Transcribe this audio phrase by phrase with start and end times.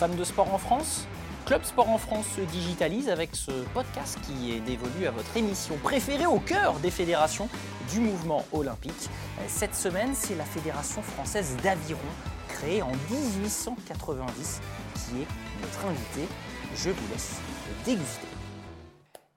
[0.00, 1.06] Fans de sport en France
[1.44, 5.76] Club Sport en France se digitalise avec ce podcast qui est dévolu à votre émission
[5.76, 7.50] préférée au cœur des fédérations
[7.92, 9.10] du mouvement olympique.
[9.46, 12.00] Cette semaine, c'est la Fédération française d'aviron,
[12.48, 14.62] créée en 1890,
[14.94, 15.26] qui est
[15.60, 16.32] notre invité.
[16.76, 17.36] Je vous laisse
[17.84, 18.29] déguster.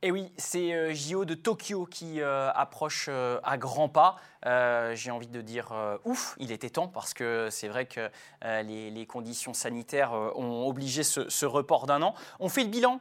[0.05, 4.17] Et oui, c'est euh, JO de Tokyo qui euh, approche euh, à grands pas.
[4.45, 5.73] J'ai envie de dire
[6.03, 8.09] ouf, il était temps parce que c'est vrai que
[8.43, 12.13] les, conditions sanitaires ont obligé ce, report d'un an.
[12.41, 12.99] On fait le bilan,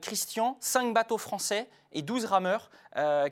[0.00, 2.70] Christian, 5 bateaux français et 12 rameurs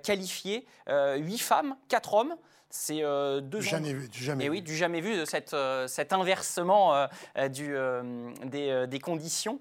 [0.02, 2.34] qualifiés, 8 femmes, 4 hommes.
[2.76, 5.54] C'est euh, deux du jamais vu, du jamais Et oui, du jamais vu de cette,
[5.54, 7.72] euh, cet inversement euh, du,
[8.48, 9.60] des, des, conditions.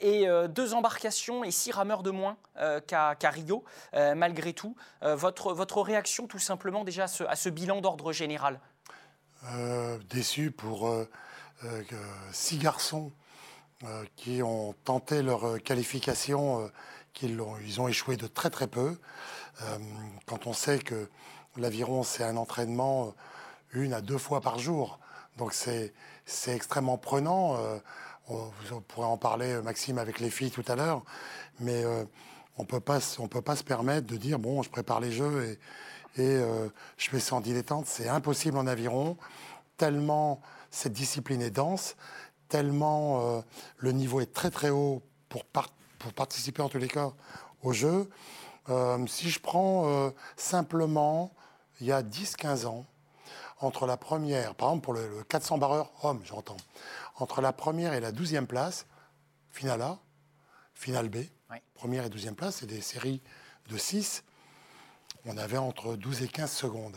[0.00, 2.38] et deux embarcations et six rameurs de moins
[2.86, 4.74] qu'à Rio, malgré tout.
[5.02, 8.58] votre, votre réaction, tout simplement, déjà à ce, à ce bilan d'ordre général?
[10.08, 10.90] Déçu pour
[12.32, 13.12] six garçons
[14.16, 16.70] qui ont tenté leur qualification,
[17.12, 18.98] qu'ils ont, ils ont échoué de très très peu.
[20.24, 21.10] quand on sait que
[21.56, 23.10] L'aviron, c'est un entraînement euh,
[23.72, 25.00] une à deux fois par jour.
[25.36, 25.92] Donc c'est
[26.46, 27.56] extrêmement prenant.
[27.56, 27.78] Euh,
[28.28, 31.02] vous pourrez en parler, euh, Maxime, avec les filles tout à l'heure.
[31.58, 31.84] Mais
[32.56, 35.58] on pas, on peut pas se permettre de dire bon, je prépare les jeux
[36.16, 36.42] et, et
[36.96, 37.86] je fais ça en dilettante.
[37.86, 39.18] C'est impossible en aviron,
[39.76, 40.40] tellement
[40.70, 41.96] cette discipline est dense,
[42.48, 43.42] tellement
[43.76, 47.12] le niveau est très très haut pour, pour participer en tous les cas
[47.62, 48.08] au jeu.
[49.06, 51.34] si je prends simplement
[51.80, 52.86] il y a 10-15 ans,
[53.58, 56.56] entre la première, par exemple pour le, 400 barreur homme, j'entends,
[57.16, 58.86] entre la première et la 12e place,
[59.50, 59.98] finale A,
[60.74, 61.18] finale B,
[61.74, 63.20] première et 12e place, c'est des séries
[63.68, 64.24] de 6,
[65.26, 66.96] on avait entre 12 et 15 secondes.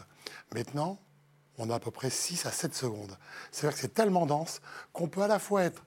[0.53, 0.99] Maintenant,
[1.57, 3.17] on a à peu près 6 à 7 secondes.
[3.51, 5.83] C'est-à-dire que c'est tellement dense qu'on peut à la fois être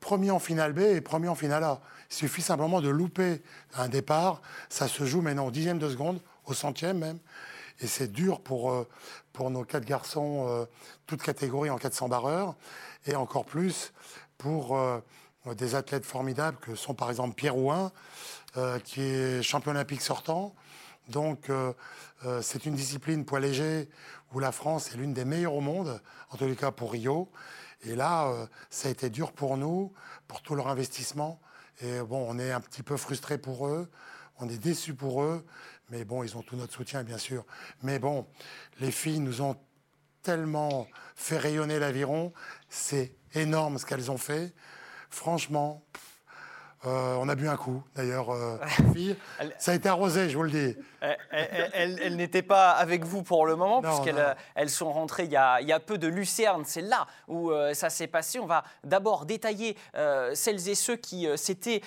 [0.00, 1.80] premier en finale B et premier en finale A.
[2.10, 3.42] Il suffit simplement de louper
[3.74, 4.42] un départ.
[4.68, 7.18] Ça se joue maintenant au dixième de seconde, au centième même.
[7.80, 8.88] Et c'est dur pour, euh,
[9.32, 10.64] pour nos quatre garçons, euh,
[11.06, 12.56] toutes catégories en 400 barreurs,
[13.06, 13.92] et encore plus
[14.36, 15.00] pour euh,
[15.54, 17.92] des athlètes formidables que sont par exemple Pierre Ouin,
[18.84, 20.54] qui est champion olympique sortant.
[21.08, 21.50] Donc
[22.42, 23.88] c'est une discipline poids léger
[24.32, 27.30] où la France est l'une des meilleures au monde, en tous les cas pour Rio.
[27.82, 28.30] Et là,
[28.68, 29.92] ça a été dur pour nous,
[30.26, 31.40] pour tout leur investissement.
[31.80, 33.88] Et bon, on est un petit peu frustré pour eux,
[34.40, 35.46] on est déçu pour eux,
[35.90, 37.44] mais bon, ils ont tout notre soutien, bien sûr.
[37.82, 38.26] Mais bon,
[38.80, 39.56] les filles nous ont
[40.22, 42.32] tellement fait rayonner l'aviron.
[42.68, 44.54] C'est énorme ce qu'elles ont fait.
[45.10, 45.82] Franchement,
[46.86, 48.56] euh, on a bu un coup, d'ailleurs, euh,
[49.58, 50.76] Ça a été arrosé, je vous le dis.
[51.32, 55.60] Elles n'étaient pas avec vous pour le moment, puisqu'elles elles sont rentrées il y, a,
[55.60, 56.62] il y, a, peu de Lucerne.
[56.64, 58.38] C'est là où euh, ça s'est passé.
[58.38, 59.76] On va d'abord détailler
[60.34, 61.82] celles et ceux qui s'étaient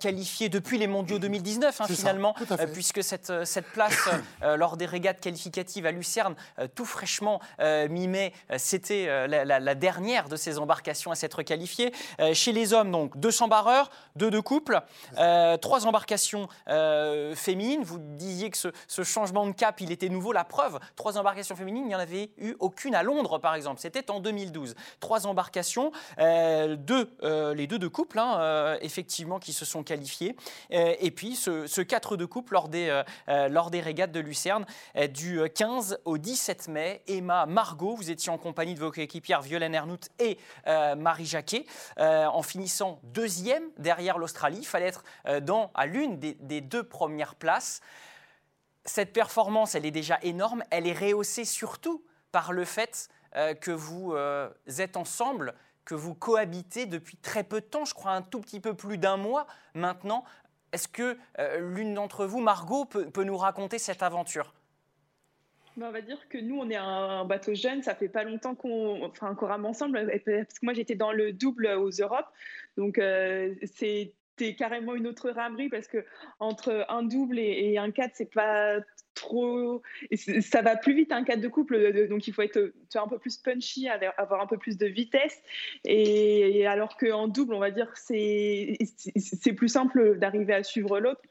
[0.00, 2.34] qualifiés depuis les mondiaux 2019, hein, finalement,
[2.72, 4.08] puisque cette, cette place,
[4.42, 6.34] lors des régates qualificatives à Lucerne,
[6.74, 11.92] tout fraîchement mi-mai, c'était la, la, dernière de ces embarcations à s'être qualifiée.
[12.32, 14.80] chez les hommes, donc, 200 barreurs, deux de couple,
[15.18, 17.82] euh, trois embarcations euh, féminines.
[17.84, 20.32] Vous disiez que ce, changement de cap, il était nouveau.
[20.32, 23.80] La preuve, trois embarcations féminines, il n'y en avait eu aucune à Londres, par exemple.
[23.80, 24.74] C'était en 2012.
[25.00, 27.10] Trois embarcations, euh, deux,
[27.54, 30.34] les deux de couple, hein, effectivement, qui se sont qualifiés.
[30.70, 34.64] et puis ce, 4 de couple lors des, lors des régates de Lucerne
[35.10, 37.02] du 15 au 17 mai.
[37.06, 40.38] Emma Margot, vous étiez en compagnie de vos coéquipières Violaine Ernout et
[40.96, 41.66] Marie Jacquet,
[41.98, 44.58] en finissant deuxième derrière l'Australie.
[44.58, 47.80] Il fallait être euh, dans, à l'une des, deux premières places.
[48.84, 50.64] Cette performance, elle est déjà énorme.
[50.70, 56.14] Elle est rehaussée surtout par le fait euh, que vous euh, êtes ensemble, que vous
[56.14, 59.46] cohabitez depuis très peu de temps, je crois un tout petit peu plus d'un mois
[59.74, 60.24] maintenant.
[60.72, 61.18] Est-ce que
[61.58, 64.54] l'une d'entre vous, Margot, peut, nous raconter cette aventure?
[65.76, 68.54] Ben, on va dire que nous, on est un bateau jeune, ça fait pas longtemps
[68.54, 72.28] qu'on enfin, qu rame ensemble, parce que moi j'étais dans le double aux Europes,
[72.76, 76.04] donc c'est c'est carrément une autre ramerie parce que
[76.40, 78.78] entre un double et, et un 4, c'est pas
[79.14, 79.82] trop.
[80.40, 83.36] Ça va plus vite un 4 de couple, donc il faut être un peu plus
[83.38, 85.40] punchy, avoir un peu plus de vitesse.
[85.84, 88.76] Et, alors qu'en double, on va dire, c'est
[89.56, 91.22] plus simple d'arriver à suivre l'autre.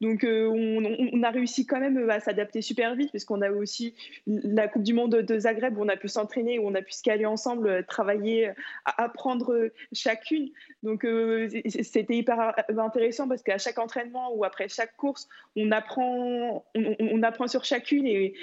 [0.00, 3.94] Donc euh, on, a réussi quand même à s'adapter super vite, puisqu'on a aussi
[4.26, 6.92] la Coupe du Monde de Zagreb où on a pu s'entraîner, où on a pu
[6.92, 8.52] se caler ensemble, travailler,
[8.84, 10.50] apprendre chacune.
[10.82, 16.64] Donc euh, c'était hyper intéressant parce qu'à chaque entraînement ou après chaque course, on apprend,
[16.74, 18.34] on apprend sur chacune et,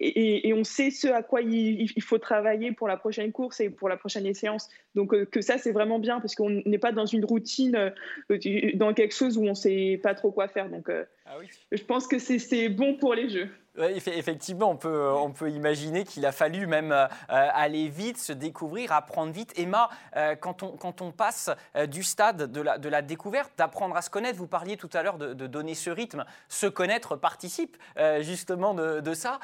[0.00, 3.88] et, on sait ce à quoi il, faut travailler pour la prochaine course et pour
[3.88, 4.68] la prochaine séance.
[4.94, 8.38] Donc euh, que ça, c'est vraiment bien parce qu'on n'est pas dans une routine, euh,
[8.74, 10.70] dans quelque chose où on ne sait pas trop quoi faire.
[10.70, 11.36] Donc euh, ah
[11.70, 13.48] je pense que c'est bon pour les jeux
[13.88, 18.32] effectivement, on peut, euh, on peut imaginer qu'il a fallu même euh, aller vite, se
[18.32, 19.52] découvrir, apprendre vite.
[19.58, 21.50] Emma, euh, quand, on, quand on passe
[21.88, 25.02] du stade de la, de la découverte, d'apprendre à se connaître, vous parliez tout à
[25.02, 27.76] l'heure de, donner ce rythme, se connaître participe
[28.20, 29.40] justement de, ça.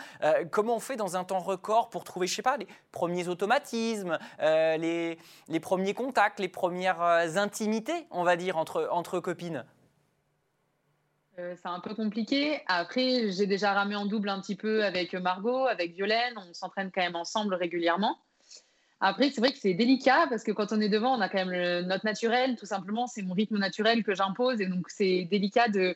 [0.51, 4.19] comment on fait dans un temps record pour trouver, je sais pas, les premiers automatismes,
[4.41, 5.19] les,
[5.49, 7.01] les premiers contacts, les premières
[7.37, 9.65] intimités, on va dire, entre, entre copines?
[11.39, 12.61] Euh, c'est un peu compliqué.
[12.67, 16.35] Après, j'ai déjà ramé en double un petit peu avec Margot, avec Violaine.
[16.37, 18.19] On s'entraîne quand même ensemble régulièrement.
[19.01, 21.39] Après, c'est vrai que c'est délicat parce que quand on est devant, on a quand
[21.39, 22.57] même le, notre naturel.
[22.57, 24.61] Tout simplement, c'est mon rythme naturel que j'impose.
[24.63, 25.95] Et donc, c'est délicat de,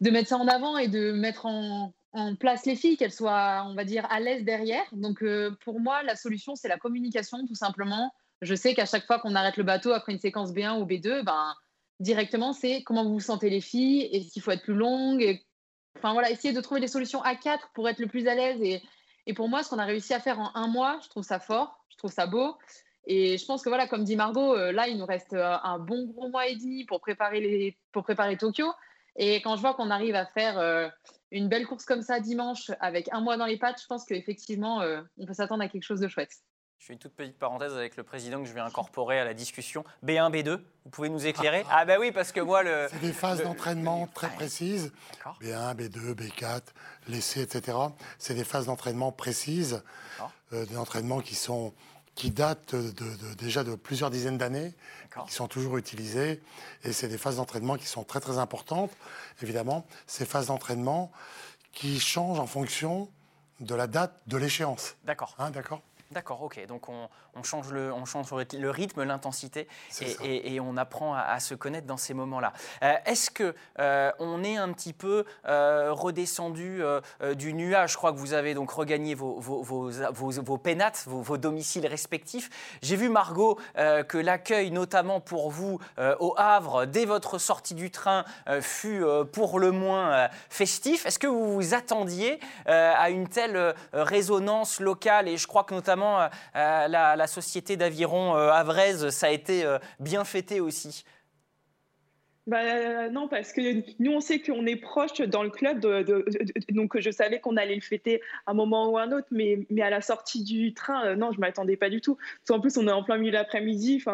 [0.00, 1.92] de mettre ça en avant et de mettre en,
[2.40, 4.86] place les filles, qu'elles soient, on va dire, à l'aise derrière.
[4.92, 8.14] Donc, euh, pour moi, la solution, c'est la communication, tout simplement.
[8.40, 11.22] Je sais qu'à chaque fois qu'on arrête le bateau après une séquence B1 ou B2,
[11.24, 11.54] ben,
[12.00, 15.40] directement, c'est comment vous vous sentez les filles, est-ce qu'il faut être plus longue
[15.96, 18.60] Enfin voilà, essayer de trouver des solutions à quatre pour être le plus à l'aise.
[18.62, 18.82] Et,
[19.26, 21.40] et pour moi, ce qu'on a réussi à faire en un mois, je trouve ça
[21.40, 22.56] fort, je trouve ça beau.
[23.06, 25.78] Et je pense que voilà, comme dit Margot, euh, là, il nous reste euh, un
[25.78, 28.66] bon gros mois et demi pour préparer, les, pour préparer Tokyo.
[29.16, 30.88] Et quand je vois qu'on arrive à faire euh,
[31.30, 34.82] une belle course comme ça dimanche avec un mois dans les pattes, je pense qu'effectivement,
[35.16, 36.32] on peut s'attendre à quelque chose de chouette.
[36.78, 39.34] Je fais une toute petite parenthèse avec le président que je vais incorporer à la
[39.34, 39.84] discussion.
[40.04, 41.64] B1, B2, vous pouvez nous éclairer?
[41.70, 42.86] Ah, ben bah oui, parce que moi, le.
[42.90, 44.92] C'est des phases d'entraînement très précises.
[45.42, 46.60] B1, B2, B4,
[47.08, 47.76] l'essai, etc.
[48.18, 49.82] C'est des phases d'entraînement précises,
[50.52, 51.74] euh, des entraînements qui sont
[52.14, 54.74] qui datent de, déjà de plusieurs dizaines d'années,
[55.26, 56.42] qui sont toujours utilisés.
[56.82, 58.90] Et c'est des phases d'entraînement qui sont très très importantes,
[59.42, 59.86] évidemment.
[60.06, 61.12] Ces phases d'entraînement
[61.72, 63.10] qui changent en fonction
[63.60, 64.96] de la date de l'échéance.
[65.04, 65.34] D'accord.
[65.38, 65.82] Hein, D'accord?
[66.10, 66.64] D'accord, ok.
[66.66, 67.08] Donc on,
[67.42, 69.68] change le, on change le rythme, l'intensité,
[70.22, 72.52] et, on apprend à, se connaître dans ces moments-là.
[72.82, 76.82] Euh, est-ce que euh, on est un petit peu euh, redescendu
[77.34, 81.36] du nuage Je crois que vous avez donc regagné vos, vos, vos, vos pénates, vos,
[81.36, 82.78] domiciles respectifs.
[82.82, 88.24] J'ai vu Margot que l'accueil, notamment pour vous au Havre, dès votre sortie du train,
[88.60, 91.06] fut pour le moins festif.
[91.06, 95.28] Est-ce que vous vous attendiez à une telle résonance locale?
[95.28, 96.88] Et je crois que notamment euh, euh,
[97.26, 99.64] la, société d'aviron euh, Avraise, ça a été
[100.00, 101.04] bien fêté aussi.
[102.46, 105.80] Bah, non, parce que nous, on sait qu'on est proche dans le club,
[106.70, 109.90] donc je savais qu'on allait le fêter à un moment ou un autre, mais, à
[109.90, 112.16] la sortie du train, non, je m'attendais pas du tout.
[112.48, 114.04] en plus, on est en plein milieu d'après-midi.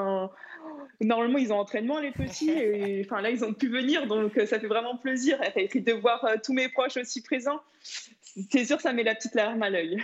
[1.03, 4.59] Normalement, ils ont entraînement, les petits, et enfin, là, ils ont pu venir, donc ça
[4.59, 7.61] fait vraiment plaisir de voir tous mes proches aussi présents.
[8.51, 9.99] C'est sûr, ça met la petite larme à l'œil.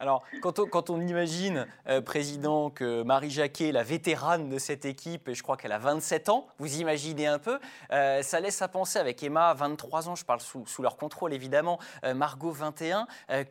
[0.00, 5.34] Alors, quand on, imagine, euh, Président, que Marie Jacquet, la vétérane de cette équipe, et
[5.34, 7.58] je crois qu'elle a 27 ans, vous imaginez un peu,
[7.90, 11.80] euh, ça laisse à penser avec Emma, 23 ans, je parle sous, leur contrôle évidemment,
[12.04, 13.08] euh, Margot, 21,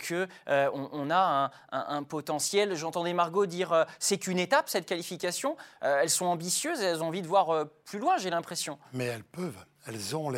[0.07, 0.27] qu'on
[0.71, 2.75] on a un, potentiel.
[2.75, 5.57] J'entendais Margot dire c'est qu'une étape, cette qualification.
[5.81, 8.77] elles sont ambitieuses elles ont envie de voir plus loin, j'ai l'impression.
[8.93, 9.65] Mais elles peuvent.
[9.87, 10.31] Elles ont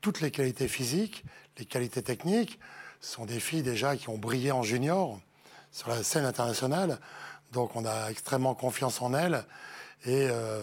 [0.00, 1.24] toutes les qualités physiques,
[1.58, 2.60] les qualités techniques.
[3.04, 5.20] Ce sont des filles déjà qui ont brillé en junior
[5.70, 6.98] sur la scène internationale.
[7.52, 9.44] Donc on a extrêmement confiance en elles.
[10.06, 10.62] Et euh,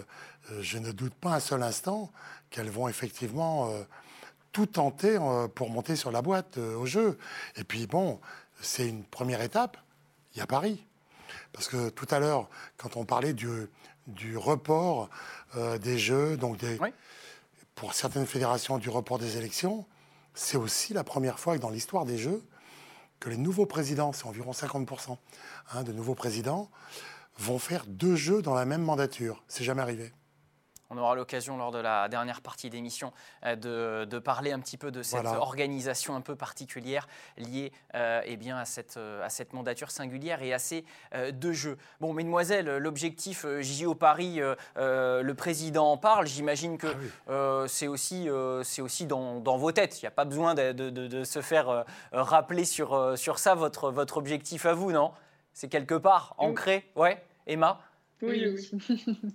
[0.50, 2.10] euh, je ne doute pas un seul instant
[2.50, 3.84] qu'elles vont effectivement euh,
[4.50, 5.18] tout tenter
[5.54, 7.16] pour monter sur la boîte au jeu.
[7.54, 8.20] Et puis bon,
[8.60, 9.76] c'est une première étape.
[10.34, 10.84] Il y a Paris.
[11.52, 13.68] Parce que tout à l'heure, quand on parlait du,
[14.08, 15.08] du report
[15.80, 16.78] des Jeux, donc des,
[17.76, 19.86] pour certaines fédérations du report des élections,
[20.34, 22.42] c'est aussi la première fois dans l'histoire des Jeux
[23.20, 25.16] que les nouveaux présidents, c'est environ 50%
[25.72, 26.70] hein, de nouveaux présidents,
[27.38, 29.44] vont faire deux Jeux dans la même mandature.
[29.46, 30.12] C'est jamais arrivé.
[30.92, 33.14] On aura l'occasion lors de la dernière partie d'émission
[33.46, 37.08] euh, de, parler un petit peu de cette organisation un peu particulière
[37.38, 40.84] liée euh, eh bien, à, cette, euh, à cette mandature singulière et à ces
[41.32, 41.78] deux jeux.
[42.00, 44.40] Bon, mesdemoiselles, l'objectif JO Paris,
[44.76, 46.26] le président en parle.
[46.26, 46.88] J'imagine que
[47.28, 48.28] ah c'est aussi,
[48.62, 50.00] c'est aussi dans, vos têtes.
[50.00, 54.18] Il n'y a pas besoin de, de se faire rappeler sur, sur ça, votre, votre
[54.18, 55.12] objectif à vous, non?
[55.54, 56.90] C'est quelque part ancré.
[56.96, 57.80] Ouais, Emma?
[58.22, 58.70] Oui, oui.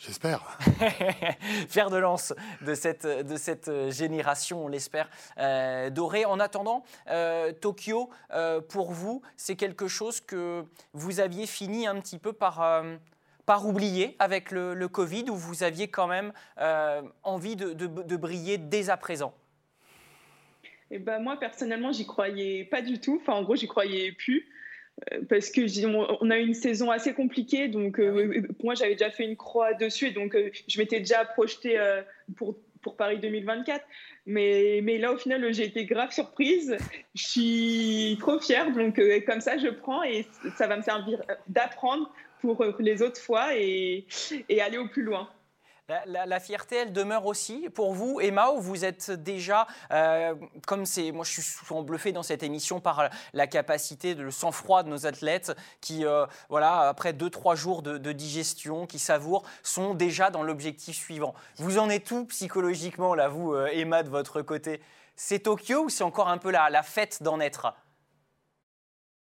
[0.00, 0.58] J'espère.
[1.68, 2.32] Faire de lance
[2.62, 6.24] de cette, de cette euh, génération, on l'espère, euh, dorée.
[6.24, 8.10] En attendant, euh, Tokyo,
[8.68, 12.84] pour vous, c'est quelque chose que vous aviez fini un petit peu par,
[13.46, 16.32] par oublier avec le, Covid, ou vous aviez quand même
[17.22, 19.34] envie de, de, briller dès à présent?
[20.90, 23.18] Et ben moi personnellement, j'y croyais pas du tout.
[23.20, 24.46] Enfin, en gros, j'y croyais plus
[25.28, 25.60] parce que
[26.22, 27.68] on a eu une saison assez compliquée.
[27.68, 30.36] Donc, pour moi, j'avais déjà fait une croix dessus et donc
[30.68, 31.78] je m'étais déjà projetée
[32.36, 33.84] pour pour Paris 2024.
[34.26, 36.76] Mais, mais là, au final, j'ai été grave surprise.
[37.14, 38.70] Je suis trop fière.
[38.72, 40.26] Donc, euh, comme ça, je prends et
[40.56, 44.06] ça va me servir d'apprendre pour les autres fois et,
[44.48, 45.28] et aller au plus loin.
[46.06, 50.34] La, fierté, elle demeure aussi pour vous, Emma, où vous êtes déjà, euh,
[50.66, 54.30] comme c'est, moi je suis souvent bluffé dans cette émission par la capacité, de, le
[54.30, 59.44] sang-froid de nos athlètes qui, euh, voilà, après deux, trois jours de, digestion, qui savourent,
[59.62, 61.34] sont déjà dans l'objectif suivant.
[61.56, 64.80] Vous en êtes tout psychologiquement, là, vous, euh, Emma, de votre côté?
[65.16, 67.74] C'est Tokyo ou c'est encore un peu la, la fête d'en être?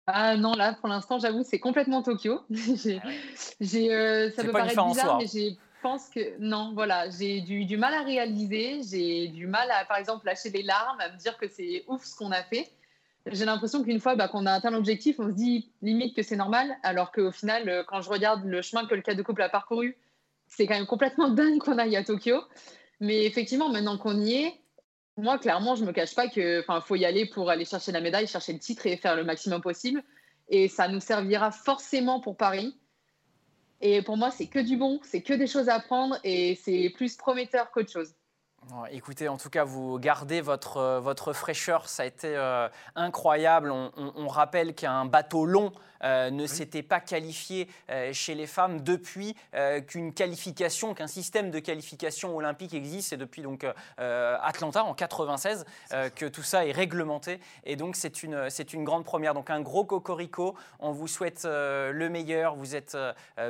[0.06, 2.42] Ah non, là, pour l'instant, j'avoue, c'est complètement Tokyo.
[2.50, 7.94] j'ai, ah ça peut paraître bizarre, mais j'ai pense que non, voilà, j'ai du, mal
[7.94, 11.48] à réaliser, j'ai du mal à, par exemple, lâcher des larmes, à me dire que
[11.48, 12.70] c'est ouf ce qu'on a fait.
[13.26, 16.36] J'ai l'impression qu'une fois bah, qu'on a atteint l'objectif, on se dit limite que c'est
[16.36, 19.42] normal, alors qu'au final, euh, quand je regarde le chemin que le cas de couple
[19.42, 19.98] a parcouru,
[20.48, 22.42] c'est quand même complètement dingue qu'on aille à Tokyo.
[23.00, 24.54] Mais effectivement, maintenant qu'on y est,
[25.18, 28.28] moi, clairement, je me cache pas qu'il faut y aller pour aller chercher la médaille,
[28.28, 30.04] chercher le titre et faire le maximum possible.
[30.48, 32.78] Et ça nous servira forcément pour Paris.
[33.82, 36.90] Et pour moi, c'est que du bon, c'est que des choses à apprendre et c'est
[36.96, 38.14] plus prometteur qu'autre chose.
[38.92, 43.72] Écoutez, en tout cas, vous gardez votre, euh, votre fraîcheur, ça a été euh, incroyable.
[43.72, 45.72] On, rappelle qu'un bateau long
[46.04, 47.70] euh, ne s'était pas qualifié
[48.12, 49.36] chez les femmes depuis
[49.88, 53.10] qu'une qualification, qu'un système de qualification olympique existe.
[53.10, 53.66] C'est depuis donc
[53.98, 55.66] Atlanta en 96
[56.16, 57.40] que tout ça est réglementé.
[57.64, 59.34] Et donc c'est une, c'est une grande première.
[59.34, 60.56] Donc un gros cocorico.
[60.80, 62.56] On vous souhaite le meilleur.
[62.56, 62.98] Vous êtes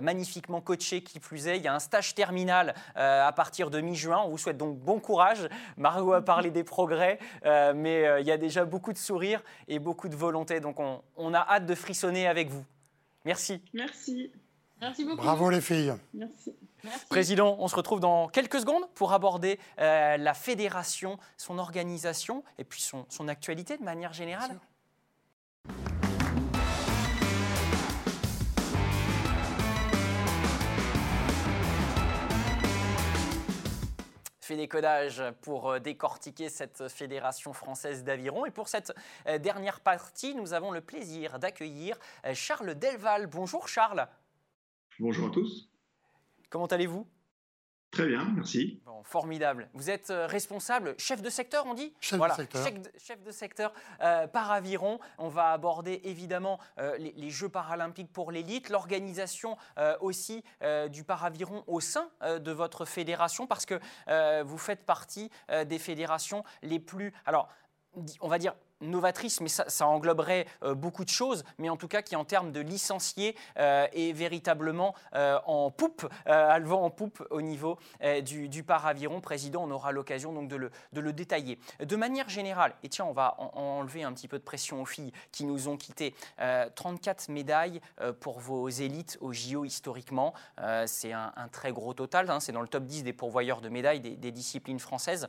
[0.01, 1.57] magnifiquement coaché, qui plus est.
[1.57, 4.21] Il y a un stage terminal à partir de mi-juin.
[4.25, 5.47] On vous souhaite donc bon courage.
[5.77, 9.41] Margot a parlé des progrès, euh, mais euh, il y a déjà beaucoup de sourires
[9.67, 10.59] et beaucoup de volonté.
[10.59, 12.65] Donc on, a hâte de frissonner avec vous.
[13.25, 13.61] Merci.
[13.73, 14.31] Merci.
[14.81, 15.23] Merci beaucoup.
[15.23, 15.93] Bravo les filles.
[16.13, 16.53] Merci.
[17.09, 22.63] Président, on se retrouve dans quelques secondes pour aborder euh, la fédération, son organisation et
[22.63, 24.59] puis son, son actualité de manière générale.
[34.47, 38.45] Fait décodage pour euh, décortiquer cette fédération française d'aviron.
[38.45, 38.93] Et pour cette
[39.27, 43.27] euh, dernière partie, nous avons le plaisir d'accueillir euh, Charles Delval.
[43.27, 44.07] Bonjour Charles.
[44.99, 45.69] Bonjour à tous.
[46.49, 47.05] Comment allez-vous?
[47.97, 48.79] Très bien, merci.
[49.01, 49.69] formidable.
[49.73, 52.67] Vous êtes euh, responsable, chef de secteur, on dit Chef de secteur.
[52.99, 54.99] Chef de, secteur euh, par aviron.
[55.17, 59.57] On va aborder évidemment euh, les, Jeux paralympiques pour l'élite, l'organisation
[59.99, 60.43] aussi
[60.91, 63.79] du paraviron au sein de votre fédération, parce que
[64.43, 65.29] vous faites partie
[65.65, 67.13] des fédérations les plus.
[67.25, 67.49] Alors,
[68.21, 72.01] on va dire novatrice, mais ça, engloberait euh, beaucoup de choses, mais en tout cas
[72.01, 76.89] qui en termes de licenciés euh, est véritablement euh, en poupe, à le vent en
[76.89, 77.77] poupe au niveau
[78.23, 79.21] du, paraviron.
[79.21, 81.59] Président, on aura l'occasion donc de le, de le, détailler.
[81.79, 85.11] De manière générale, et tiens, on va enlever un petit peu de pression aux filles
[85.31, 86.13] qui nous ont quittés,
[86.75, 87.81] 34 médailles
[88.19, 90.33] pour vos élites au JO historiquement,
[90.85, 92.39] c'est un, très gros total, hein.
[92.39, 95.27] c'est dans le top 10 des pourvoyeurs de médailles des disciplines françaises.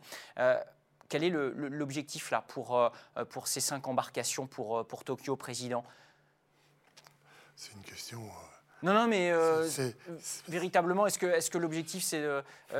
[1.09, 2.91] Quel est l'objectif là pour, euh,
[3.31, 5.83] pour ces cinq embarcations pour, euh, pour Tokyo, Président?
[7.57, 8.21] C'est une question.
[8.21, 9.33] Euh, non, non, mais
[10.49, 12.25] véritablement, est-ce que, est que l'objectif c'est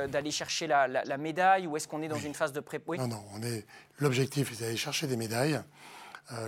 [0.07, 3.07] d'aller chercher la, la, médaille ou est-ce qu'on est dans une phase de pré Non,
[3.07, 3.65] non, on est...
[3.97, 5.61] l'objectif c'est d'aller chercher des médailles.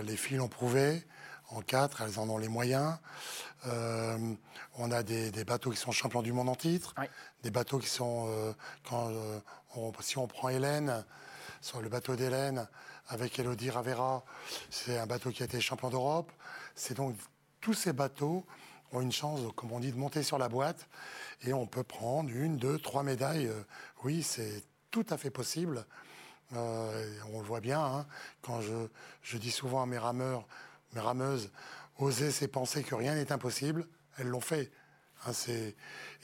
[0.04, 1.04] les filles l'ont prouvé.
[1.50, 2.96] En quatre, elles en ont les moyens.
[3.66, 6.94] on a des, des, bateaux qui sont champions du monde en titre,
[7.42, 8.54] des bateaux qui sont,
[8.88, 9.12] quand
[10.00, 11.04] si on prend Hélène,
[11.62, 12.68] sur le bateau d'Hélène
[13.08, 14.24] avec Elodie Ravera.
[14.68, 16.30] C'est un bateau qui a été champion d'Europe.
[16.74, 17.16] C'est donc
[17.60, 18.44] tous ces bateaux
[18.92, 20.86] ont une chance, comme on dit, de monter sur la boîte
[21.42, 23.46] et on peut prendre une, deux, trois médailles.
[23.46, 23.62] Euh,
[24.04, 25.86] oui, c'est tout à fait possible.
[26.54, 27.82] Euh, on le voit bien.
[27.82, 28.06] Hein.
[28.42, 28.88] quand je,
[29.22, 30.46] je, dis souvent à mes rameurs,
[30.92, 31.50] mes rameuses,
[31.98, 33.86] oser c'est penser que rien n'est impossible.
[34.18, 34.70] Elles l'ont fait.
[35.24, 35.32] Hein,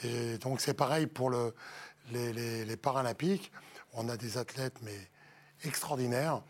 [0.03, 1.55] et donc c'est pareil pour le,
[2.11, 3.53] les, Paralympiques.
[3.95, 4.99] On a des athlètes, mais
[5.65, 6.43] extraordinaire.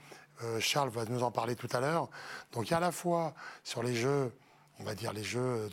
[0.45, 2.09] Euh, Charles va nous en parler tout à l'heure.
[2.53, 3.35] Donc il y a à la fois
[3.65, 4.33] sur les Jeux,
[4.79, 5.69] on va dire les Jeux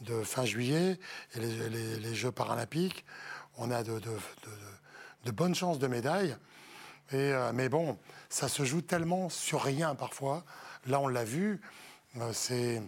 [0.00, 0.98] de, fin juillet
[1.34, 3.04] et les, Jeux paralympiques,
[3.58, 4.00] on a de,
[5.32, 6.36] bonnes chances de médailles.
[7.12, 7.98] Euh, mais bon,
[8.28, 10.44] ça se joue tellement sur rien parfois.
[10.86, 11.60] Là, on l'a vu.
[12.18, 12.80] Euh,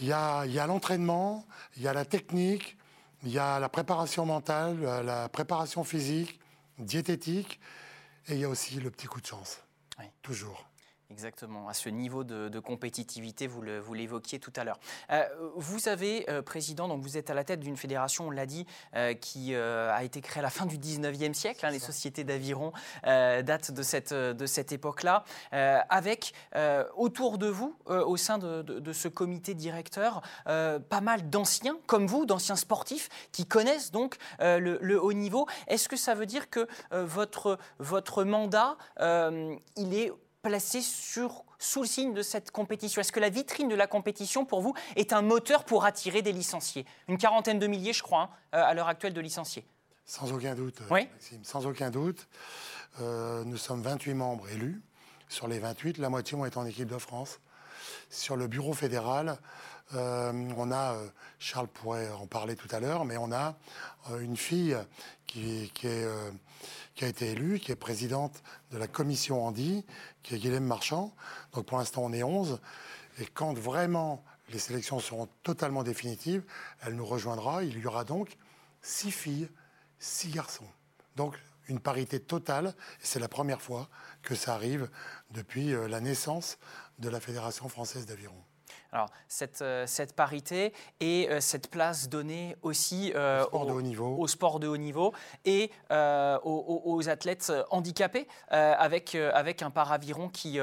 [0.00, 2.76] il y a l'entraînement, il y a la technique,
[3.22, 6.40] il y a la préparation mentale, la préparation physique,
[6.78, 7.60] diététique.
[8.30, 9.60] Et il y a aussi le petit coup de chance.
[10.22, 10.69] Toujours.
[11.10, 14.78] Exactement, à ce niveau de, compétitivité, vous l'évoquiez tout à l'heure.
[15.10, 15.24] Euh,
[15.56, 18.64] vous avez, euh, Président, donc vous êtes à la tête d'une fédération, on l'a dit,
[18.94, 21.66] euh, qui a été créée à la fin du 19e siècle.
[21.66, 25.24] Hein, les sociétés d'aviron datent de cette, de cette époque-là,
[25.88, 26.32] avec
[26.96, 32.24] autour de vous, au sein de, de, ce comité directeur, pas mal d'anciens, comme vous,
[32.24, 35.46] d'anciens sportifs, qui connaissent donc le, le, haut niveau.
[35.66, 41.88] Est-ce que ça veut dire que votre, votre mandat, il est placé sur, sous le
[41.88, 45.22] signe de cette compétition Est-ce que la vitrine de la compétition, pour vous, est un
[45.22, 46.86] moteur pour attirer des licenciés?
[47.08, 49.66] Une quarantaine de milliers, je crois, hein, euh, à l'heure actuelle de licenciés.
[50.04, 51.44] Sans aucun doute, oui Maxime.
[51.44, 52.26] Sans aucun doute.
[53.00, 54.82] Euh, nous sommes 28 membres élus.
[55.28, 57.38] Sur les 28, la moitié vont être en équipe de France.
[58.08, 59.38] Sur le bureau fédéral,
[59.94, 60.96] euh, on a,
[61.38, 63.56] Charles pourrait en parler tout à l'heure, mais on a
[64.20, 64.76] une fille
[65.26, 65.70] qui,
[67.00, 68.42] a été élue, qui est présidente
[68.72, 69.84] de la commission Andy,
[70.22, 71.14] qui est Guilhem Marchand.
[71.52, 72.60] Donc pour l'instant, on est 11.
[73.18, 76.42] Et quand vraiment les sélections seront totalement définitives,
[76.82, 77.62] elle nous rejoindra.
[77.62, 78.36] Il y aura donc
[78.82, 79.48] six filles,
[79.98, 80.68] six garçons.
[81.16, 81.36] Donc
[81.68, 82.74] une parité totale.
[83.00, 83.88] C'est la première fois
[84.22, 84.90] que ça arrive
[85.30, 86.58] depuis euh, la naissance
[86.98, 88.42] de la Fédération française d'aviron.
[88.92, 93.72] Alors, cette, euh, cette parité et euh, cette place donnée aussi euh, au, sport de
[93.72, 94.16] haut niveau.
[94.18, 100.58] au sport de haut niveau et aux, athlètes handicapés avec, avec un paraviron qui,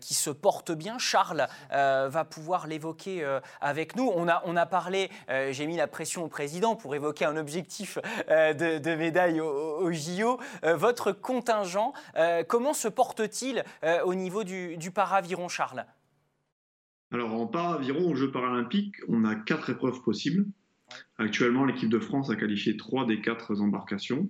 [0.00, 0.98] qui se porte bien.
[0.98, 3.26] Charles va pouvoir l'évoquer
[3.60, 4.10] avec nous.
[4.14, 5.10] On a, on a parlé,
[5.50, 9.92] j'ai mis la pression au président pour évoquer un objectif de, de, médaille au, au
[9.92, 10.38] JO.
[10.62, 11.92] votre contingent,
[12.48, 13.64] comment se porte-t-il
[14.04, 15.84] au niveau du, du paraviron, Charles?
[17.14, 20.46] Alors en paraviron aux Jeux paralympiques, on a quatre épreuves possibles.
[21.16, 24.28] Actuellement, l'équipe de France a qualifié trois des quatre embarcations.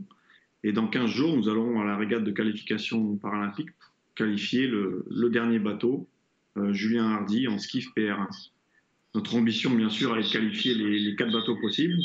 [0.62, 3.70] Et dans 15 jours, nous allons à la régate de qualification paralympique
[4.14, 6.08] qualifier le, dernier bateau,
[6.56, 8.28] euh, Julien Hardy, en skiff PR1.
[9.14, 11.96] Notre ambition, bien sûr, est de qualifier les, quatre bateaux possibles.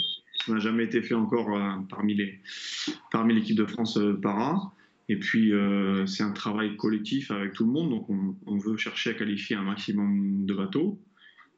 [0.45, 4.73] Ça n'a jamais été fait encore euh, parmi l'équipe de France euh, para.
[5.09, 7.89] Et puis, euh, c'est un travail collectif avec tout le monde.
[7.89, 11.01] Donc, on, veut chercher à qualifier un maximum de bateaux.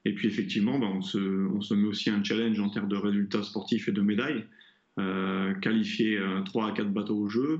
[0.05, 3.89] Et puis, effectivement, bah, on, se, met aussi un challenge en termes de résultats sportifs
[3.89, 4.45] et de médailles.
[4.99, 7.59] Euh, qualifier 3 euh, à 4 bateaux au jeu.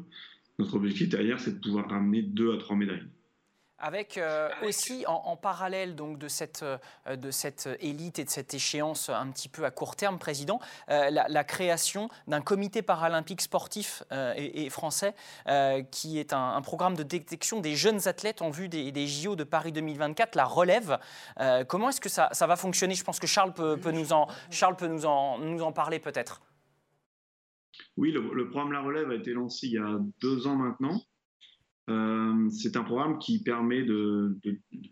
[0.60, 3.04] Notre objectif derrière, c'est de pouvoir ramener 2 à 3 médailles.
[3.84, 8.54] Avec euh, aussi en, parallèle donc de cette, euh, de cette élite et de cette
[8.54, 14.04] échéance un petit peu à court terme, Président, euh, la, création d'un comité paralympique sportif
[14.38, 15.15] et, français
[15.89, 19.72] qui est un, programme de détection des jeunes athlètes en vue des, JO de Paris
[19.72, 21.00] 2024, la relève.
[21.67, 22.94] comment est-ce que ça, ça, va fonctionner?
[22.94, 26.00] Je pense que Charles peut, peut, nous, en, Charles peut nous, en, nous en parler
[26.00, 26.41] peut-être.
[27.98, 31.02] Oui, le, le programme La Relève a été lancé il y a deux ans maintenant.
[31.89, 34.38] Euh, c'est un programme qui permet de,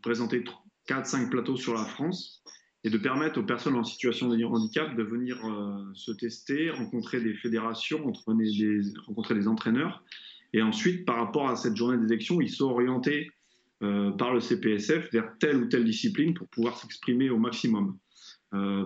[0.02, 0.44] présenter
[0.88, 2.44] 4-5 plateaux sur la France
[2.84, 7.22] et de permettre aux personnes en situation de handicap de venir euh, se tester, rencontrer
[7.22, 10.04] des fédérations, rencontrer des entraîneurs.
[10.54, 13.32] Et ensuite, par rapport à cette journée d'élection, ils sont orientés
[13.84, 17.98] euh, par le CPSF vers telle ou telle discipline pour pouvoir s'exprimer au maximum.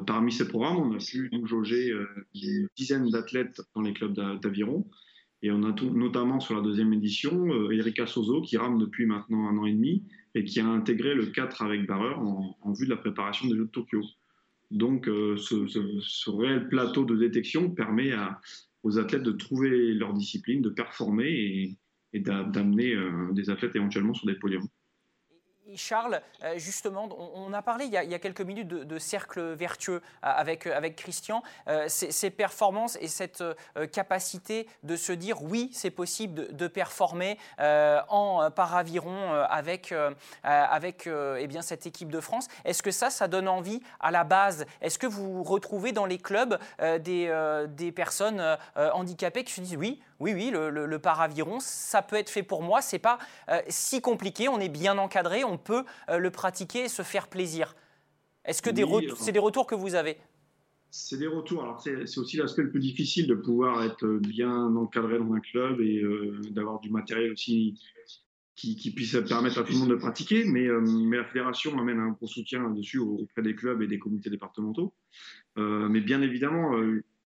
[0.06, 1.94] parmi ces programmes, on a pu jauger
[2.36, 4.86] une dizaine d'athlètes dans les clubs d'aviron.
[5.44, 9.50] Et on a notamment sur la deuxième édition euh, Erika Sozo qui rame depuis maintenant
[9.50, 10.04] un an et demi
[10.36, 13.66] et qui a intégré le 4 avec barreur en, vue de la préparation des Jeux
[13.66, 14.02] de Tokyo.
[14.72, 18.14] Donc euh, ce, réel plateau de détection permet
[18.84, 21.78] aux athlètes de trouver leur discipline, de performer
[22.14, 24.68] et, d'amener euh, des athlètes éventuellement sur des podiums.
[25.76, 30.00] Charles, euh, justement, on, a parlé il y a, quelques minutes de, cercle vertueux euh,
[30.22, 31.44] avec, euh, avec Christian.
[31.88, 33.44] ces, performances et cette
[33.92, 39.94] capacité de se dire oui, c'est possible de, performer en paraviron avec,
[40.44, 42.48] avec eh bien, cette équipe de France.
[42.66, 44.66] Est-ce que ça, ça donne envie à la base?
[44.82, 50.02] Est-ce que vous retrouvez dans les clubs des, des personnes handicapées qui se disent oui,
[50.24, 52.82] oui, oui, le, paraviron, ça peut être fait pour moi.
[52.82, 53.20] C'est pas
[53.68, 54.48] si compliqué.
[54.48, 55.44] On est bien encadré.
[55.44, 57.76] On peut euh, le pratiquer et se faire plaisir.
[58.46, 58.70] Est-ce que
[59.18, 60.18] c'est des retours que vous avez?
[60.90, 61.64] C'est des retours.
[61.64, 65.82] Alors c'est aussi l'aspect le plus difficile de pouvoir être bien encadré dans un club
[65.82, 67.80] et euh, d'avoir du matériel aussi
[68.56, 70.46] qui, puisse permettre à tout le monde de pratiquer.
[70.46, 73.98] Mais, euh, mais la fédération amène un gros soutien dessus auprès des clubs et des
[73.98, 74.94] comités départementaux.
[75.58, 76.74] mais bien évidemment,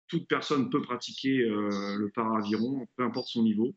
[0.08, 3.76] toute personne peut pratiquer le para-aviron, peu importe son niveau.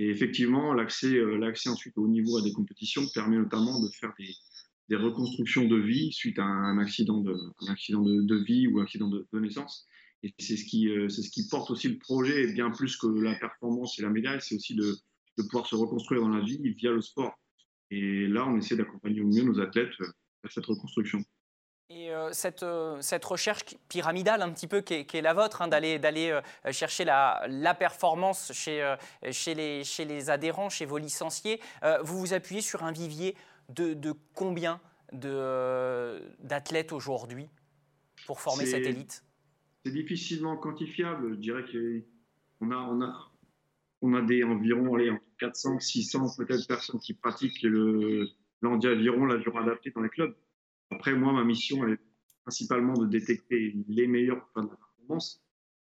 [0.00, 4.14] Et effectivement, l'accès, euh, l'accès ensuite au niveau à des compétitions permet notamment de faire
[4.18, 9.26] des, reconstructions de vie suite à un accident de, de, vie ou un accident de,
[9.34, 9.86] naissance.
[10.22, 13.34] Et c'est ce, qui, euh, ce qui porte aussi le projet, bien plus que la
[13.34, 14.96] performance et la médaille, c'est aussi de,
[15.36, 17.38] de pouvoir se reconstruire dans la vie via le sport.
[17.90, 21.22] Et là, on essaie d'accompagner au mieux nos athlètes vers cette reconstruction.
[21.92, 22.64] Et cette,
[23.00, 26.38] cette, recherche pyramidale un petit peu qui est, la vôtre, hein, d'aller, d'aller
[26.70, 28.94] chercher la, la, performance chez,
[29.32, 31.60] chez, les, chez les adhérents, chez vos licenciés,
[32.04, 33.34] vous vous appuyez sur un vivier
[33.70, 34.80] de, de combien
[35.12, 37.48] de, d'athlètes aujourd'hui
[38.26, 39.24] pour former cette élite?
[39.84, 41.34] C'est difficilement quantifiable.
[41.34, 43.32] Je dirais qu'on a, on a,
[44.02, 48.28] on a des environ allez, 400, 600 peut-être personnes qui pratiquent le
[48.62, 50.34] l'endiaviron, l'aviron adapté dans les clubs.
[50.90, 51.98] Après, moi, ma mission est
[52.42, 55.42] principalement de détecter les meilleurs points de performance.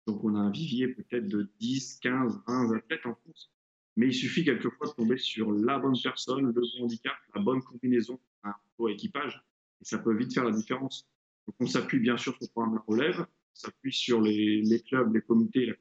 [0.06, 3.50] Donc, on a un vivier peut-être de 10, 15, 20 athlètes en France.
[3.96, 7.62] Mais il suffit quelquefois de tomber sur la bonne personne, le bon handicap, la bonne
[7.62, 9.42] combinaison, un beau équipage.
[9.80, 11.08] Et ça peut vite faire la différence.
[11.46, 15.12] Donc, on s'appuie bien sûr sur le programme La Relève, on s'appuie sur les, clubs,
[15.14, 15.74] les comités, la,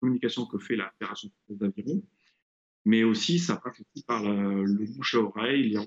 [0.00, 2.02] communication que fait la Fédération d'aviron.
[2.84, 5.78] Mais aussi, ça passe aussi par le bouche à oreille, les,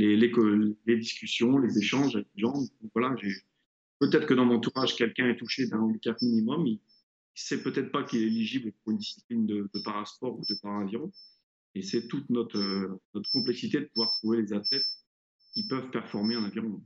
[0.00, 2.54] les, discussions, les échanges avec les gens.
[2.94, 3.14] voilà,
[3.98, 6.66] peut-être que dans mon entourage, quelqu'un est touché d'un handicap minimum.
[6.66, 6.78] Il ne
[7.34, 11.12] sait peut-être pas qu'il est éligible pour une discipline de, parasport ou de paraviron.
[11.74, 14.86] Et c'est toute notre, notre complexité de pouvoir trouver les athlètes
[15.54, 16.82] qui peuvent performer en aviron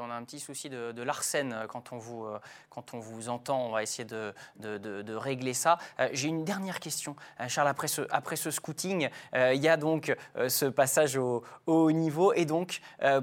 [0.00, 2.38] on a un petit souci de, de euh, quand, on vous, euh,
[2.70, 3.66] quand on vous entend.
[3.66, 4.34] On va essayer de,
[5.16, 5.78] régler ça.
[6.00, 7.16] Euh, j'ai une dernière question,
[7.48, 7.68] Charles.
[7.68, 10.14] Après ce, après scouting, il y a donc
[10.48, 12.32] ce passage au, haut niveau.
[12.32, 12.80] Et donc,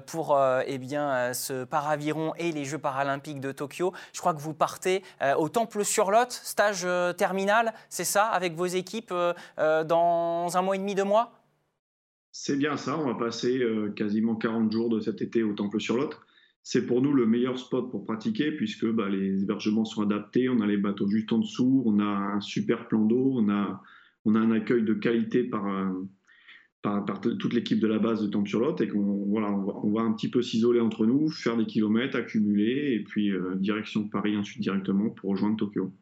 [0.08, 4.54] pour eh bien, ce paraviron et les Jeux paralympiques de Tokyo, je crois que vous
[4.54, 5.04] partez
[5.38, 9.14] au Temple-sur-Lot, stage terminal, c'est ça, avec vos équipes
[9.58, 11.32] dans un mois et demi, deux mois?
[12.38, 16.20] C'est bien ça, on va passer euh, quasiment 40 jours de cet été au Temple-sur-Lot.
[16.64, 20.60] C'est pour nous le meilleur spot pour pratiquer puisque bah, les hébergements sont adaptés, on
[20.60, 22.04] a les bateaux juste en dessous, on a
[22.36, 23.82] un super plan d'eau, on a,
[24.26, 25.94] on un accueil de qualité par, euh,
[27.40, 30.42] toute l'équipe de la base de Temple-sur-Lot et qu'on voilà, on va, un petit peu
[30.42, 35.30] s'isoler entre nous, faire des kilomètres, accumuler et puis euh, direction Paris ensuite directement pour
[35.32, 35.94] rejoindre Tokyo.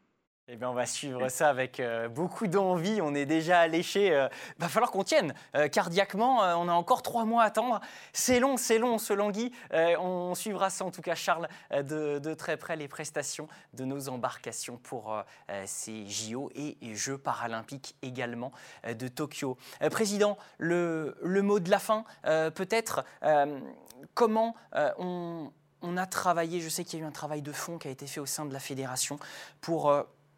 [0.50, 3.00] Eh bien, on va suivre ça avec euh, beaucoup d'envie.
[3.02, 4.08] On est déjà alléché.
[4.08, 4.28] Il euh,
[4.58, 6.40] va falloir qu'on tienne euh, cardiaquement.
[6.40, 7.80] on a encore trois mois à attendre.
[8.12, 9.54] C'est long, c'est long, ce langui.
[9.72, 14.76] on suivra ça, en tout cas, Charles, de, très près, les prestations de nos embarcations
[14.76, 15.16] pour
[15.66, 18.52] ces JO et Jeux paralympiques également
[18.86, 19.58] de Tokyo.
[19.92, 23.06] Président, le, mot de la fin, peut-être,
[24.14, 25.52] comment on
[25.86, 27.92] on a travaillé, je sais qu'il y a eu un travail de fond qui a
[27.92, 29.20] été fait au sein de la fédération
[29.60, 29.92] pour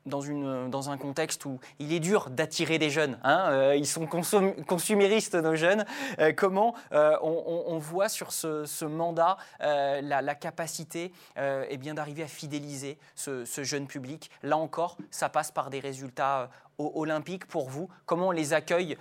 [0.05, 3.17] dans, une, dans un contexte où il est dur d'attirer des jeunes.
[3.23, 5.85] Hein, euh, ils sont consuméristes, nos jeunes.
[6.19, 12.97] Euh, comment euh, on, voit sur ce, mandat la, capacité eh bien d'arriver à fidéliser
[13.15, 17.89] ce, jeune public Là encore, ça passe par des résultats olympiques pour vous.
[18.05, 18.97] Comment les accueille,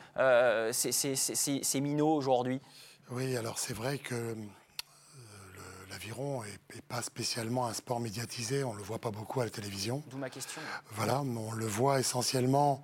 [0.72, 2.60] ces, ces, ces minots aujourd'hui?
[3.10, 4.34] Oui, alors c'est vrai que
[5.94, 9.50] l'aviron n'est pas spécialement un sport médiatisé, on ne le voit pas beaucoup à la
[9.50, 10.02] télévision.
[10.11, 10.61] D'où ma question.
[10.90, 12.83] Voilà, on le voit essentiellement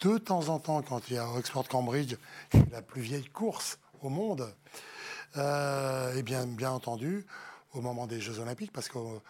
[0.00, 2.16] de temps en temps quand il y a Oxford Cambridge,
[2.72, 4.52] la plus vieille course au monde.
[5.36, 7.26] Euh, et bien, bien entendu,
[7.74, 9.22] au moment des Jeux Olympiques, parce qu'aux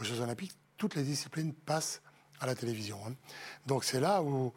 [0.00, 2.02] Jeux Olympiques, toutes les disciplines passent
[2.40, 3.00] à la télévision.
[3.06, 3.14] Hein.
[3.66, 4.52] Donc c'est là où,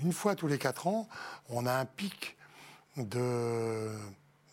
[0.00, 1.08] une fois tous les quatre ans,
[1.50, 2.36] on a un pic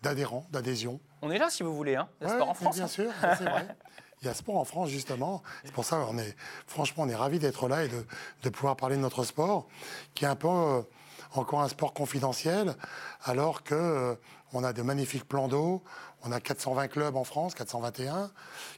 [0.02, 2.10] d'adhérents, d'adhésion on est là si vous voulez, hein.
[2.20, 2.76] Il y a sport en France.
[2.76, 2.88] Bien hein.
[2.88, 3.68] sûr, c'est vrai.
[4.22, 5.42] Il y a sport en France justement.
[5.64, 6.36] C'est pour ça qu'on est,
[6.68, 9.68] franchement, on est ravis d'être là et de, pouvoir parler de notre sport,
[10.14, 10.82] qui est un peu euh,
[11.34, 12.76] encore un sport confidentiel,
[13.24, 14.16] alors que euh,
[14.54, 15.84] on a de magnifiques plans d'eau.
[16.24, 18.30] On a 420 clubs en France, 421,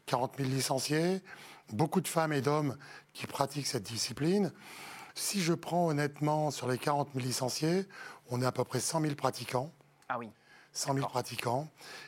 [0.05, 1.21] 40 000 licenciés,
[1.73, 2.77] beaucoup de femmes et d'hommes
[3.13, 4.53] qui pratiquent cette discipline.
[5.13, 7.85] Si je prends honnêtement sur les 40 000 licenciés,
[8.29, 9.73] on est à peu près 100 000 pratiquants.
[10.07, 10.29] Ah oui.
[10.73, 11.67] 100 000 pratiquants.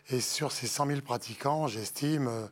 [0.10, 2.48] Et sur ces 100 000 pratiquants, j'estime, euh,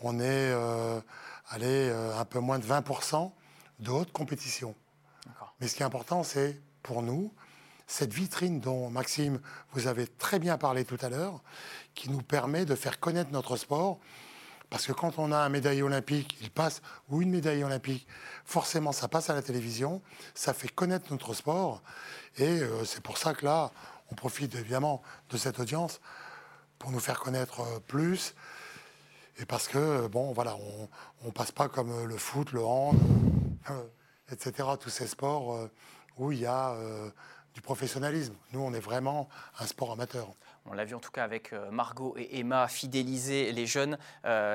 [0.00, 1.00] on est euh,
[1.48, 3.30] allé euh, un peu moins de 20%
[3.78, 4.74] de haute compétition.
[5.60, 7.32] Mais ce qui est important, c'est pour nous,
[7.86, 9.40] cette vitrine dont Maxime,
[9.72, 11.40] vous avez très bien parlé tout à l'heure,
[11.94, 13.98] qui nous permet de faire connaître notre sport.
[14.70, 18.06] Parce que quand on a un médaille olympique, il passe, ou une médaille olympique,
[18.44, 20.02] forcément ça passe à la télévision,
[20.34, 21.82] ça fait connaître notre sport.
[22.38, 23.70] Et c'est pour ça que là,
[24.10, 26.00] on profite évidemment de cette audience
[26.78, 28.34] pour nous faire connaître euh, plus.
[29.38, 30.56] Et parce que, euh, bon, voilà,
[31.22, 32.98] on ne passe pas comme euh, le foot, le hand,
[34.30, 35.68] etc., tous ces sports
[36.18, 36.76] où il y a
[37.54, 38.34] du professionnalisme.
[38.52, 40.28] Nous, on est vraiment un sport amateur.
[40.66, 43.98] On l'a vu en tout cas avec Margot et Emma, fidéliser les jeunes,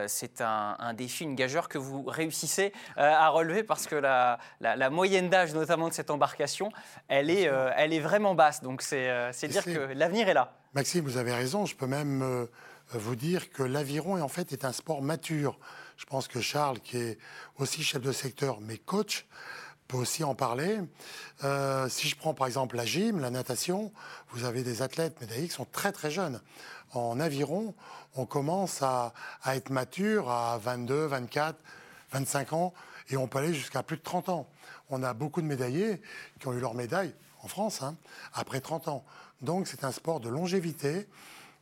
[0.07, 5.29] c'est un, défi, une gageure que vous réussissez à relever parce que la, la, moyenne
[5.29, 6.71] d'âge notamment de cette embarcation,
[7.07, 8.61] elle est, elle est vraiment basse.
[8.61, 10.53] Donc c'est dire que l'avenir est là.
[10.73, 11.65] Maxime, vous avez raison.
[11.65, 12.47] Je peux même
[12.97, 15.59] vous dire que l'aviron en fait est un sport mature.
[15.97, 17.17] Je pense que Charles, qui est
[17.57, 19.27] aussi chef de secteur mais coach,
[19.89, 20.80] peut aussi en parler.
[21.43, 23.91] Euh, si je prends par exemple la gym, la natation,
[24.30, 26.39] vous avez des athlètes médaillés qui sont très très jeunes.
[26.93, 27.73] En aviron,
[28.15, 29.13] on commence à,
[29.47, 31.58] être mature à 22, 24,
[32.12, 32.73] 25 ans
[33.10, 34.47] et on peut aller jusqu'à plus de 30 ans.
[34.91, 36.02] On a beaucoup de médaillés
[36.39, 37.95] qui ont eu leur médaille en France hein,
[38.34, 39.04] après 30 ans.
[39.41, 41.08] Donc c'est un sport de longévité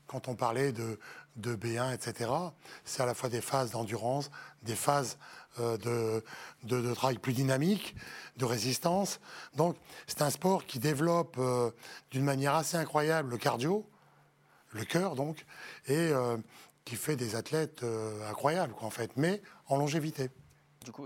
[0.06, 1.00] quand on parlait de,
[1.38, 2.30] de B1, etc.,
[2.84, 4.32] c'est à la fois des phases d'endurance,
[4.63, 5.18] des phases
[5.60, 6.24] euh, de,
[6.82, 7.96] de, travail plus dynamique,
[8.38, 9.20] de résistance.
[9.56, 9.76] Donc,
[10.08, 11.72] c'est un sport qui développe euh,
[12.12, 13.86] d'une manière assez incroyable le cardio,
[14.72, 15.46] le cœur donc,
[15.88, 16.38] et euh,
[16.86, 17.84] qui fait des athlètes
[18.30, 20.30] incroyables, en fait, mais en longévité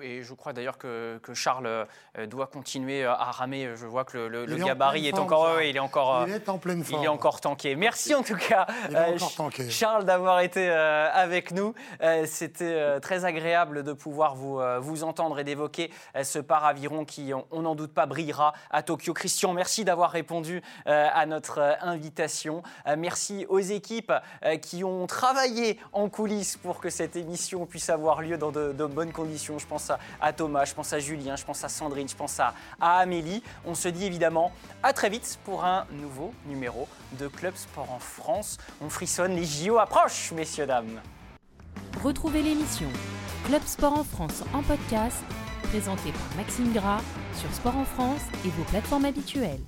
[0.01, 3.71] et je crois d'ailleurs que, Charles euh, doit continuer euh, à ramer.
[3.75, 7.01] Je vois que le, gabarit est encore, il est encore, il est en pleine forme.
[7.01, 7.75] Il est encore tanké.
[7.75, 9.17] Merci en tout cas, euh,
[9.69, 11.73] Charles, d'avoir été avec nous.
[12.25, 15.91] C'était très agréable de pouvoir vous, vous entendre et d'évoquer
[16.21, 19.13] ce paraviron qui, on n'en doute pas, brillera à Tokyo.
[19.13, 22.63] Christian, merci d'avoir répondu à notre invitation.
[22.97, 24.13] Merci aux équipes
[24.61, 28.85] qui ont travaillé en coulisses pour que cette émission puisse avoir lieu dans de, de
[28.85, 29.59] bonnes conditions.
[29.59, 32.53] Je pense à, Thomas, je pense à Julien, je pense à Sandrine, je pense à,
[32.81, 33.41] Amélie.
[33.65, 34.51] On se dit évidemment
[34.83, 38.57] à très vite pour un nouveau numéro de Club Sport en France.
[38.81, 40.99] On frissonne, les JO approchent, messieurs, dames.
[42.03, 42.89] Retrouvez l'émission
[43.45, 45.23] Club Sport en France en podcast,
[45.63, 47.01] présentée par Maxime Gras
[47.35, 49.61] sur Sport en France et vos plateformes habituelles.